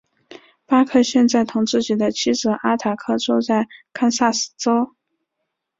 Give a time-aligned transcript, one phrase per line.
[0.65, 4.95] 巴克现在同自己的妻子阿塔克住在堪萨斯州。